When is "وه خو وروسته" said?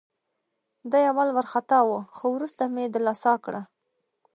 1.87-2.63